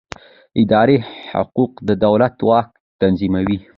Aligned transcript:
اداري 0.61 0.97
حقوق 1.31 1.71
د 1.87 1.89
دولت 2.03 2.35
واک 2.49 2.67
تنظیموي. 3.01 3.57